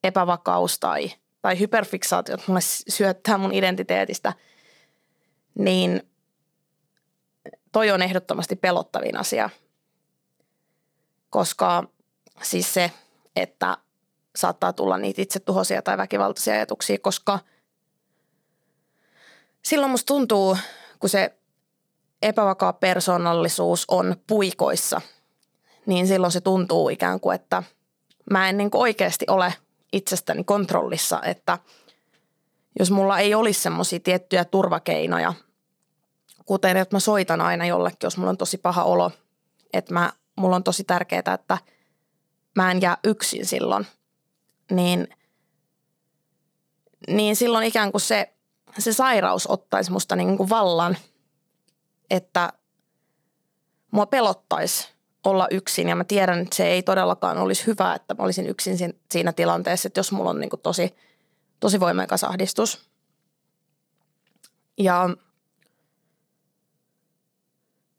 epävakaus 0.04 0.78
tai, 0.78 1.10
tai 1.42 1.58
hyperfiksaatiot 1.58 2.48
mulle 2.48 2.60
syöttää 2.88 3.38
mun 3.38 3.54
identiteetistä, 3.54 4.32
niin 5.58 6.02
toi 7.72 7.90
on 7.90 8.02
ehdottomasti 8.02 8.56
pelottavin 8.56 9.16
asia. 9.16 9.50
Koska 11.30 11.84
siis 12.42 12.74
se, 12.74 12.92
että 13.42 13.76
saattaa 14.37 14.73
tulla 14.73 14.99
niitä 14.99 15.23
itsetuhoisia 15.23 15.83
tai 15.83 15.97
väkivaltaisia 15.97 16.54
ajatuksia, 16.54 16.99
koska 16.99 17.38
silloin 19.62 19.90
musta 19.90 20.07
tuntuu, 20.07 20.57
kun 20.99 21.11
se 21.11 21.38
epävakaa 22.23 22.73
persoonallisuus 22.73 23.85
on 23.88 24.16
puikoissa, 24.26 25.00
niin 25.87 26.07
silloin 26.07 26.33
se 26.33 26.40
tuntuu 26.40 26.88
ikään 26.88 27.21
kuin, 27.21 27.35
että 27.35 27.62
mä 28.30 28.49
en 28.49 28.57
niin 28.57 28.71
oikeasti 28.75 29.25
ole 29.28 29.54
itsestäni 29.92 30.45
kontrollissa, 30.45 31.23
että 31.23 31.59
jos 32.78 32.90
mulla 32.90 33.18
ei 33.18 33.35
olisi 33.35 33.61
semmoisia 33.61 34.00
tiettyjä 34.00 34.45
turvakeinoja, 34.45 35.35
kuten 36.45 36.76
että 36.76 36.97
mä 36.97 37.00
soitan 37.00 37.40
aina 37.40 37.66
jollekin, 37.66 37.99
jos 38.02 38.16
mulla 38.16 38.30
on 38.30 38.37
tosi 38.37 38.59
paha 38.59 38.85
olo, 38.85 39.11
että 39.73 39.95
mä, 39.95 40.12
mulla 40.37 40.57
on 40.57 40.64
tosi 40.64 40.85
tärkeää, 40.85 41.35
että 41.35 41.59
mä 42.62 42.70
en 42.70 42.82
jää 42.82 42.96
yksin 43.04 43.46
silloin– 43.46 43.86
niin, 44.70 45.08
niin 47.08 47.36
silloin 47.36 47.66
ikään 47.66 47.92
kuin 47.92 48.00
se, 48.00 48.32
se 48.78 48.92
sairaus 48.92 49.46
ottaisi 49.46 49.92
musta 49.92 50.16
niin 50.16 50.36
kuin 50.36 50.48
vallan, 50.48 50.96
että 52.10 52.52
mua 53.90 54.06
pelottaisi 54.06 54.88
olla 55.24 55.46
yksin 55.50 55.88
ja 55.88 55.96
mä 55.96 56.04
tiedän, 56.04 56.38
että 56.38 56.56
se 56.56 56.66
ei 56.66 56.83
todellakaan 56.83 57.38
olisi 57.38 57.66
hyvä, 57.66 57.94
että 57.94 58.14
mä 58.14 58.24
olisin 58.24 58.46
yksin 58.46 58.78
siinä 59.12 59.33
tilanteessa, 59.33 59.87
että 59.87 59.98
jos 59.98 60.12
mulla 60.12 60.30
on 60.30 60.40
niin 60.40 60.50
kuin 60.50 60.61
tosi, 60.61 60.96
tosi 61.61 61.80
voimakas 61.80 62.24
ahdistus. 62.24 62.88
Ja, 64.78 65.11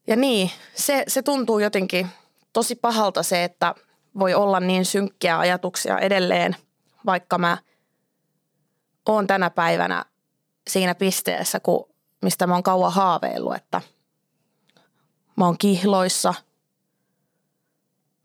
ja 0.07 0.15
niin, 0.15 0.51
se, 0.75 1.03
se 1.07 1.21
tuntuu 1.21 1.59
jotenkin 1.59 2.07
tosi 2.53 2.75
pahalta 2.75 3.23
se, 3.23 3.43
että– 3.43 3.75
voi 4.19 4.33
olla 4.33 4.59
niin 4.59 4.85
synkkiä 4.85 5.39
ajatuksia 5.39 5.99
edelleen, 5.99 6.55
vaikka 7.05 7.37
mä 7.37 7.57
oon 9.05 9.27
tänä 9.27 9.49
päivänä 9.49 10.05
siinä 10.67 10.95
pisteessä, 10.95 11.59
kun, 11.59 11.89
mistä 12.21 12.47
mä 12.47 12.53
oon 12.53 12.63
kauan 12.63 12.93
haaveillut, 12.93 13.55
että 13.55 13.81
mä 15.37 15.45
oon 15.45 15.57
kihloissa, 15.57 16.33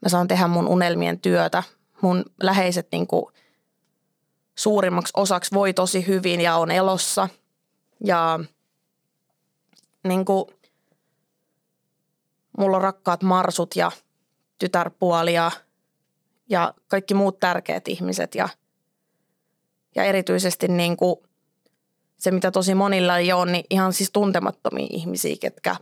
mä 0.01 0.09
saan 0.09 0.29
tehdä 0.29 0.49
mun 0.49 0.69
unelmien 0.69 1.21
työtä, 1.21 1.63
mun 2.01 2.25
läheiset 2.43 2.89
niin 2.93 3.07
kuin 3.07 3.27
suurimmaksi 4.55 5.13
osaksi 5.17 5.55
voi 5.55 5.75
tosi 5.75 6.07
hyvin 6.07 6.41
ja 6.41 6.57
on 6.57 6.71
elossa. 6.71 7.29
Ja 8.05 8.41
niin 10.05 10.25
kuin, 10.25 10.45
mulla 12.59 12.77
on 12.77 12.83
rakkaat 12.83 13.23
marsut 13.23 13.77
ja 13.77 13.91
tytärpuoli 14.59 15.35
ja 15.35 15.51
ja 16.49 16.75
kaikki 16.89 17.15
muut 17.15 17.41
tärkeät 17.41 17.89
ihmiset 17.89 18.35
ja, 18.35 18.49
ja 19.95 20.05
erityisesti 20.05 20.69
niin 20.69 20.97
kuin 20.97 21.17
se, 22.17 22.31
mitä 22.31 22.51
tosi 22.51 22.75
monilla 22.75 23.19
ei 23.19 23.33
ole, 23.33 23.53
niin 23.53 23.65
ihan 23.71 23.93
siis 23.93 24.11
tuntemattomia 24.11 24.87
ihmisiä, 24.91 25.37
ketkä, 25.41 25.77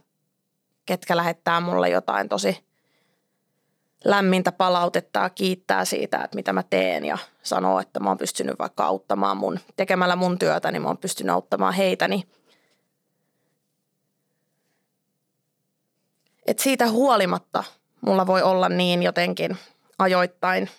ketkä 0.86 1.16
lähettää 1.16 1.60
mulle 1.60 1.88
jotain 1.88 2.28
tosi 2.28 2.64
lämmintä 4.04 4.52
palautetta 4.52 5.20
ja 5.20 5.30
kiittää 5.30 5.84
siitä, 5.84 6.24
että 6.24 6.36
mitä 6.36 6.52
mä 6.52 6.62
teen 6.62 7.04
ja 7.04 7.18
sanoo, 7.42 7.80
että 7.80 8.00
mä 8.00 8.08
oon 8.08 8.18
pystynyt 8.18 8.58
vaikka 8.58 8.84
auttamaan 8.84 9.36
mun, 9.36 9.58
tekemällä 9.76 10.16
mun 10.16 10.38
työtä, 10.38 10.72
niin 10.72 10.82
mä 10.82 10.88
oon 10.88 10.98
pystynyt 10.98 11.34
auttamaan 11.34 11.74
heitä, 11.74 12.08
niin 12.08 12.28
et 16.46 16.58
siitä 16.58 16.90
huolimatta 16.90 17.64
mulla 18.00 18.26
voi 18.26 18.42
olla 18.42 18.68
niin 18.68 19.02
jotenkin 19.02 19.56
ajoittain 20.02 20.70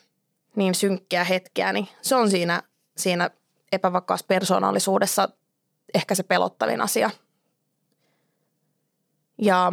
niin 0.56 0.76
synkkiä 0.76 1.24
hetkiä, 1.24 1.74
niin 1.74 1.88
se 2.02 2.16
on 2.16 2.30
siinä, 2.30 2.64
siinä 2.98 3.30
epävakaassa 3.72 4.26
persoonallisuudessa 4.28 5.30
ehkä 5.94 6.16
se 6.16 6.24
pelottavin 6.24 6.82
asia. 6.82 7.10
Ja 9.38 9.72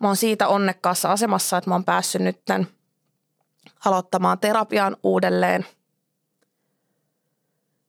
mä 0.00 0.06
oon 0.06 0.16
siitä 0.16 0.48
onnekkaassa 0.48 1.12
asemassa, 1.12 1.58
että 1.58 1.70
mä 1.70 1.74
oon 1.74 1.84
päässyt 1.84 2.22
nyt 2.22 2.40
aloittamaan 3.84 4.38
terapiaan 4.38 4.96
uudelleen. 5.02 5.66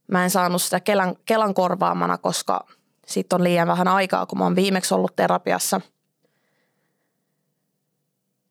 Mä 0.07 0.23
en 0.23 0.29
saanut 0.29 0.61
sitä 0.61 0.79
Kelan, 0.79 1.15
Kelan 1.25 1.53
korvaamana, 1.53 2.17
koska 2.17 2.67
siitä 3.07 3.35
on 3.35 3.43
liian 3.43 3.67
vähän 3.67 3.87
aikaa, 3.87 4.25
kun 4.25 4.37
mä 4.37 4.43
oon 4.43 4.55
viimeksi 4.55 4.93
ollut 4.93 5.15
terapiassa. 5.15 5.81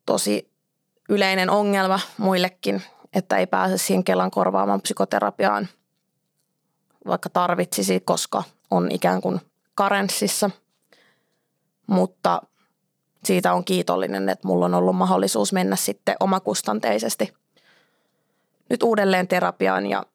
Tosi 0.05 0.50
yleinen 1.09 1.49
ongelma 1.49 1.99
muillekin, 2.17 2.81
että 3.13 3.37
ei 3.37 3.47
pääse 3.47 3.77
siihen 3.77 4.03
Kelan 4.03 4.31
korvaamaan 4.31 4.81
psykoterapiaan, 4.81 5.67
vaikka 7.07 7.29
tarvitsisi, 7.29 7.99
koska 7.99 8.43
on 8.71 8.91
ikään 8.91 9.21
kuin 9.21 9.41
karenssissa. 9.75 10.49
Mutta 11.87 12.41
siitä 13.25 13.53
on 13.53 13.65
kiitollinen, 13.65 14.29
että 14.29 14.47
mulla 14.47 14.65
on 14.65 14.73
ollut 14.73 14.95
mahdollisuus 14.95 15.53
mennä 15.53 15.75
sitten 15.75 16.15
omakustanteisesti 16.19 17.33
nyt 18.71 18.83
uudelleen 18.83 19.27
terapiaan 19.27 19.87
ja 19.87 20.05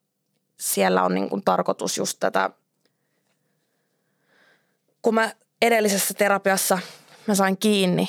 siellä 0.61 1.03
on 1.03 1.15
niin 1.15 1.29
kuin 1.29 1.43
tarkoitus 1.45 1.99
just 1.99 2.17
tätä, 2.21 2.51
kun 5.03 5.15
mä 5.15 5.33
edellisessä 5.63 6.15
terapiassa 6.15 6.79
mä 7.27 7.35
sain 7.35 7.57
kiinni 7.57 8.09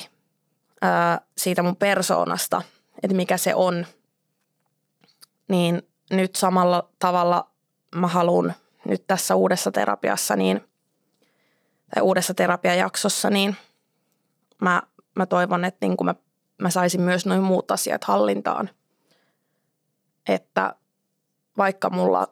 siitä 1.36 1.62
mun 1.62 1.76
persoonasta– 1.76 2.62
että 3.02 3.16
mikä 3.16 3.36
se 3.36 3.54
on, 3.54 3.86
niin 5.48 5.82
nyt 6.10 6.36
samalla 6.36 6.88
tavalla 6.98 7.50
mä 7.94 8.06
haluan 8.06 8.54
nyt 8.84 9.06
tässä 9.06 9.34
uudessa 9.34 9.70
terapiassa 9.70 10.36
niin, 10.36 10.60
tai 11.94 12.02
uudessa 12.02 12.34
terapiajaksossa, 12.34 13.30
niin 13.30 13.56
mä, 14.62 14.82
mä 15.16 15.26
toivon, 15.26 15.64
että 15.64 15.86
niin 15.86 15.96
kuin 15.96 16.06
mä, 16.06 16.14
mä 16.62 16.70
saisin 16.70 17.00
myös 17.00 17.26
noin 17.26 17.42
muut 17.42 17.70
asiat 17.70 18.04
hallintaan. 18.04 18.70
Että 20.28 20.74
vaikka 21.56 21.90
mulla 21.90 22.26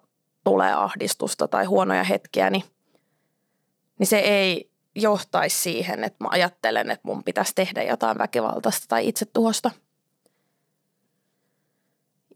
tulee 0.45 0.73
ahdistusta 0.73 1.49
tai 1.49 1.65
huonoja 1.65 2.05
hetkiä, 2.05 2.51
niin, 2.51 2.65
niin 3.99 4.07
se 4.07 4.19
ei 4.19 4.71
johtaisi 4.97 5.63
siihen, 5.63 6.05
että 6.05 6.25
mä 6.25 6.29
ajattelen, 6.31 6.91
että 6.91 7.09
mun 7.09 7.25
pitäisi 7.25 7.53
tehdä 7.55 7.83
jotain 7.83 8.19
väkivaltaista 8.19 8.87
tai 8.89 9.09
itsetuhosta– 9.09 9.71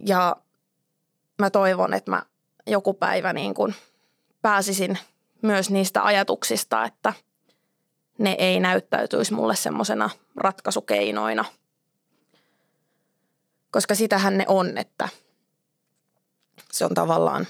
ja 0.07 0.37
mä 1.39 1.51
toivon, 1.51 1.95
että 1.95 2.11
mä 2.11 2.23
joku 2.67 2.95
päivä 2.95 3.33
niin 3.33 3.55
kuin 3.55 3.75
pääsisin 4.43 4.99
myös 5.43 5.71
niistä 5.71 6.05
ajatuksista, 6.05 6.85
että 6.85 7.13
ne 8.19 8.37
ei 8.39 8.61
näyttäytyisi 8.61 9.35
mulle 9.35 9.57
semmoisena 9.57 10.11
ratkaisukeinoina. 10.37 11.45
Koska 13.71 13.95
sitähän 13.95 14.39
ne 14.39 14.45
on, 14.49 14.79
että 14.79 15.09
se 16.73 16.85
on 16.85 16.95
tavallaan 16.95 17.47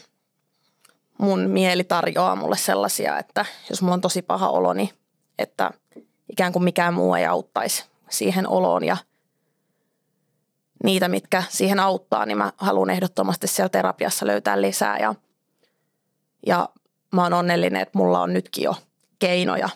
mun 1.19 1.41
mieli 1.41 1.85
tarjoaa 1.85 2.37
mulle 2.37 2.57
sellaisia, 2.57 3.19
että 3.19 3.45
jos 3.71 3.83
mulla 3.83 3.95
on 3.95 4.01
tosi 4.01 4.23
paha 4.23 4.49
olo, 4.49 4.73
niin 4.73 4.91
että 5.41 5.71
ikään 6.29 6.53
kuin 6.53 6.65
mikään 6.65 6.95
muu 6.95 7.15
ei 7.15 7.27
auttaisi 7.27 7.85
siihen 8.11 8.49
oloon 8.49 8.85
ja 8.85 8.97
niitä, 10.85 11.09
mitkä 11.09 11.43
siihen 11.49 11.81
auttaa, 11.81 12.27
niin 12.27 12.39
mä 12.39 12.53
haluan 12.57 12.91
ehdottomasti 12.91 13.47
siellä 13.47 13.69
terapiassa 13.69 14.27
löytää 14.27 14.61
lisää 14.61 14.99
ja, 14.99 15.15
ja 16.47 16.69
mä 17.13 17.23
oon 17.23 17.33
onnellinen, 17.33 17.83
että 17.83 17.99
mulla 17.99 18.21
on 18.21 18.33
nytkin 18.33 18.65
jo 18.65 18.75
keinoja, 19.19 19.69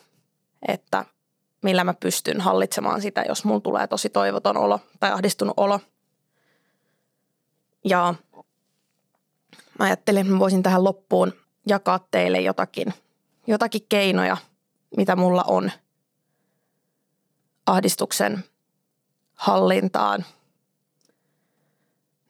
että 0.69 1.05
millä 1.63 1.85
mä 1.85 1.95
pystyn 1.95 2.41
hallitsemaan 2.41 3.03
sitä, 3.03 3.25
jos 3.29 3.45
mulla 3.45 3.61
tulee 3.61 3.87
tosi 3.87 4.11
toivoton 4.11 4.57
olo 4.57 4.81
tai 5.01 5.13
ahdistunut 5.13 5.55
olo. 5.57 5.81
Ja 7.85 8.15
mä 9.79 9.85
ajattelin, 9.85 10.21
että 10.21 10.33
mä 10.33 10.39
voisin 10.39 10.63
tähän 10.63 10.85
loppuun 10.85 11.33
jakaa 11.67 12.07
teille 12.11 12.41
jotakin, 12.41 12.95
jotakin 13.47 13.87
keinoja, 13.89 14.37
mitä 14.97 15.17
mulla 15.17 15.45
on 15.47 15.71
ahdistuksen 17.67 18.45
hallintaan. 19.35 20.25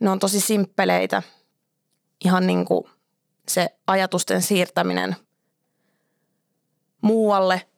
Ne 0.01 0.11
on 0.11 0.19
tosi 0.19 0.41
simppeleitä, 0.41 1.23
ihan 2.25 2.47
niin 2.47 2.65
kuin 2.65 2.85
se 3.49 3.77
ajatusten 3.87 4.43
siirtäminen 4.43 5.17
muualle. 7.01 7.69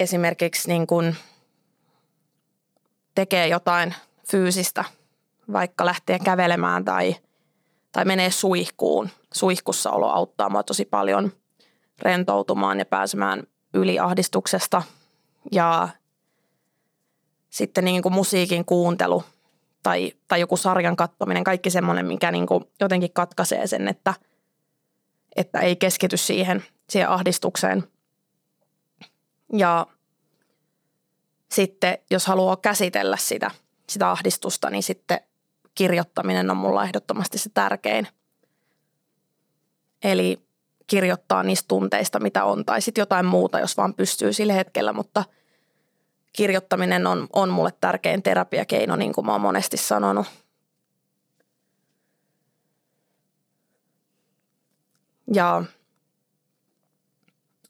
Esimerkiksi 0.00 0.68
niin 0.68 0.86
kuin 0.86 1.16
tekee 3.14 3.48
jotain 3.48 3.94
fyysistä, 4.30 4.84
vaikka 5.52 5.86
lähtee 5.86 6.18
kävelemään 6.18 6.84
tai, 6.84 7.16
tai 7.92 8.04
menee 8.04 8.30
suihkuun. 8.30 9.10
Suihkussa 9.34 9.90
olo 9.90 10.10
auttaa 10.10 10.50
mua 10.50 10.62
tosi 10.62 10.84
paljon 10.84 11.32
rentoutumaan 12.02 12.78
ja 12.78 12.86
pääsemään 12.86 13.42
yli 13.74 13.98
ahdistuksesta. 13.98 14.82
Ja 15.52 15.88
sitten 17.50 17.84
niin 17.84 18.02
kuin 18.02 18.12
musiikin 18.12 18.64
kuuntelu 18.64 19.24
tai, 19.82 20.12
tai 20.28 20.40
joku 20.40 20.56
sarjan 20.56 20.96
katsominen, 20.96 21.44
kaikki 21.44 21.70
semmoinen, 21.70 22.06
mikä 22.06 22.30
niin 22.30 22.46
kuin 22.46 22.64
jotenkin 22.80 23.12
katkaisee 23.12 23.66
sen, 23.66 23.88
että, 23.88 24.14
että 25.36 25.60
ei 25.60 25.76
keskity 25.76 26.16
siihen, 26.16 26.64
siihen 26.88 27.08
ahdistukseen. 27.08 27.84
Ja 29.52 29.86
sitten 31.52 31.98
jos 32.10 32.26
haluaa 32.26 32.56
käsitellä 32.56 33.16
sitä, 33.16 33.50
sitä 33.88 34.10
ahdistusta, 34.10 34.70
niin 34.70 34.82
sitten 34.82 35.20
kirjoittaminen 35.74 36.50
on 36.50 36.56
mulla 36.56 36.84
ehdottomasti 36.84 37.38
se 37.38 37.50
tärkein. 37.54 38.08
Eli 40.02 40.38
kirjoittaa 40.86 41.42
niistä 41.42 41.68
tunteista, 41.68 42.20
mitä 42.20 42.44
on, 42.44 42.64
tai 42.64 42.80
sitten 42.80 43.02
jotain 43.02 43.26
muuta, 43.26 43.60
jos 43.60 43.76
vaan 43.76 43.94
pystyy 43.94 44.32
sillä 44.32 44.52
hetkellä, 44.52 44.92
mutta– 44.92 45.24
kirjoittaminen 46.32 47.06
on, 47.06 47.28
on 47.32 47.48
mulle 47.50 47.70
tärkein 47.80 48.22
terapiakeino, 48.22 48.96
niin 48.96 49.12
kuin 49.12 49.26
mä 49.26 49.32
oon 49.32 49.40
monesti 49.40 49.76
sanonut. 49.76 50.26
Ja 55.34 55.64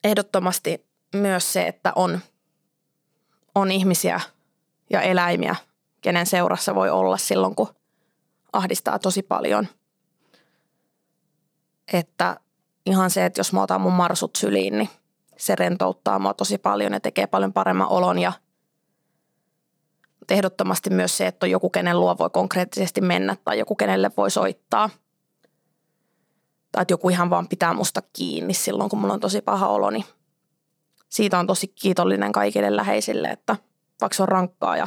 ehdottomasti 0.05 0.87
myös 1.14 1.53
se, 1.53 1.66
että 1.66 1.92
on, 1.96 2.20
on 3.55 3.72
ihmisiä 3.72 4.20
ja 4.90 5.01
eläimiä, 5.01 5.57
kenen 6.01 6.27
seurassa 6.27 6.75
voi 6.75 6.90
olla 6.90 7.16
silloin, 7.16 7.55
kun 7.55 7.75
ahdistaa 8.53 8.98
tosi 8.98 9.22
paljon. 9.22 9.68
Että 11.92 12.40
ihan 12.87 13.11
se, 13.11 13.25
että 13.25 13.40
jos 13.40 13.53
mä 13.53 13.62
otan 13.62 13.81
mun 13.81 13.92
marsut 13.92 14.37
syliin, 14.37 14.79
niin 14.79 14.88
se 15.37 15.57
rentouttaa 15.57 16.18
mua 16.18 16.35
tosi 16.35 16.59
paljon 16.59 16.92
ja 16.92 17.01
tekee 17.01 17.27
paljon 17.27 17.53
paremman 17.53 17.88
olon 17.88 18.18
ja– 18.18 18.33
ehdottomasti 20.33 20.90
myös 20.90 21.16
se, 21.16 21.27
että 21.27 21.47
on 21.47 21.51
joku, 21.51 21.71
kenen 21.71 22.01
luo 22.01 22.18
voi 22.18 22.31
konkreettisesti 22.31 23.01
mennä 23.01 23.37
tai 23.45 23.59
joku, 23.59 23.75
kenelle 23.75 24.11
voi 24.16 24.31
soittaa. 24.31 24.90
Tai 26.73 26.83
että 26.83 26.92
joku 26.92 27.09
ihan 27.11 27.31
vaan 27.31 27.49
pitää 27.49 27.73
musta 27.73 28.03
kiinni 28.12 28.55
silloin, 28.55 28.90
kun 28.90 28.99
mulla 28.99 29.14
on 29.14 29.21
tosi 29.21 29.40
paha 29.40 29.68
olo, 29.68 29.90
niin 29.90 30.05
siitä 31.09 31.38
on 31.38 31.47
tosi 31.47 31.68
kiitollinen 31.68 32.33
kaikille 32.33 32.77
läheisille, 32.77 33.29
että 33.29 33.57
vaikka 34.01 34.16
se 34.16 34.23
on 34.23 34.29
rankkaa 34.29 34.77
ja 34.77 34.87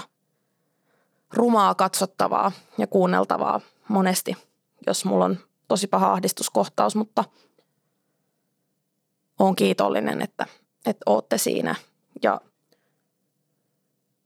rumaa 1.33 1.75
katsottavaa 1.75 2.51
ja 2.77 2.87
kuunneltavaa 2.87 3.61
monesti, 3.87 4.37
jos 4.87 5.05
mulla 5.05 5.25
on 5.25 5.37
tosi 5.67 5.87
paha 5.87 6.11
ahdistuskohtaus, 6.11 6.95
mutta 6.95 7.23
olen 9.39 9.55
kiitollinen, 9.55 10.21
että, 10.21 10.45
että 10.85 11.03
ootte 11.05 11.37
siinä 11.37 11.75
ja 12.23 12.41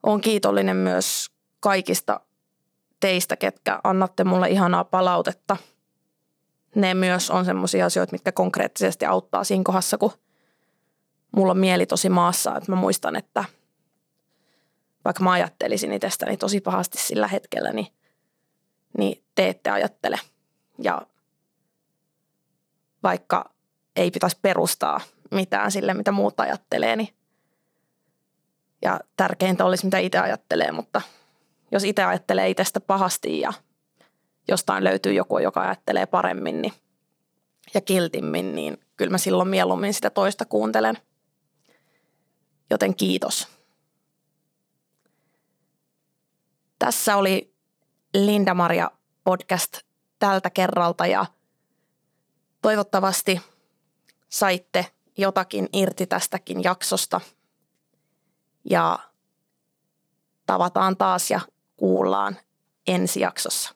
olen 0.03 0.21
kiitollinen 0.21 0.75
myös 0.75 1.29
kaikista 1.59 2.19
teistä, 2.99 3.35
ketkä 3.35 3.79
annatte 3.83 4.23
mulle 4.23 4.49
ihanaa 4.49 4.83
palautetta. 4.83 5.57
Ne 6.75 6.93
myös 6.93 7.31
on 7.31 7.45
sellaisia 7.45 7.85
asioita, 7.85 8.11
mitkä 8.11 8.31
konkreettisesti 8.31 9.05
auttaa 9.05 9.43
siinä 9.43 9.63
kohdassa, 9.63 9.97
kun 9.97 10.11
mulla 11.31 11.51
on 11.51 11.57
mieli 11.57 11.85
tosi 11.85 12.09
maassa. 12.09 12.55
Että 12.55 12.71
mä 12.71 12.75
muistan, 12.75 13.15
että 13.15 13.43
vaikka 15.05 15.23
mä 15.23 15.31
ajattelisin 15.31 15.93
itsestäni 15.93 16.37
tosi 16.37 16.61
pahasti 16.61 16.97
sillä 16.97 17.27
hetkellä, 17.27 17.73
niin, 17.73 17.87
niin 18.97 19.23
te 19.35 19.49
ette 19.49 19.69
ajattele. 19.69 20.19
Ja 20.77 21.01
vaikka 23.03 23.51
ei 23.99 24.11
pitäisi 24.11 24.37
perustaa 24.41 25.01
mitään 25.31 25.71
sille, 25.71 25.93
mitä 25.93 26.11
muut 26.11 26.39
ajattelee, 26.39 26.95
niin 26.95 27.09
ja 28.81 28.99
tärkeintä 29.17 29.65
olisi, 29.65 29.85
mitä 29.85 29.97
itse 29.97 30.17
ajattelee, 30.19 30.71
mutta 30.71 31.01
jos 31.71 31.83
itse 31.83 32.03
ajattelee 32.03 32.49
itsestä 32.49 32.79
pahasti 32.79 33.39
ja 33.39 33.53
jostain 34.47 34.83
löytyy 34.83 35.13
joku, 35.13 35.39
joka 35.39 35.61
ajattelee 35.61 36.05
paremmin 36.05 36.61
niin, 36.61 36.73
ja 37.73 37.81
kiltimmin, 37.81 38.55
niin 38.55 38.77
kyllä 38.97 39.11
mä 39.11 39.17
silloin 39.17 39.49
mieluummin 39.49 39.93
sitä 39.93 40.09
toista 40.09 40.45
kuuntelen. 40.45 40.97
Joten 42.69 42.95
kiitos. 42.95 43.47
Tässä 46.79 47.15
oli 47.15 47.53
Linda-Maria 48.17 48.91
podcast 49.23 49.79
tältä 50.19 50.49
kerralta 50.49 51.07
ja 51.07 51.25
toivottavasti 52.61 53.41
saitte 54.29 54.85
jotakin 55.17 55.69
irti 55.73 56.07
tästäkin 56.07 56.63
jaksosta– 56.63 57.21
ja 58.69 58.99
tavataan 60.45 60.97
taas 60.97 61.31
ja 61.31 61.39
kuullaan 61.77 62.37
ensi 62.87 63.19
jaksossa. 63.19 63.75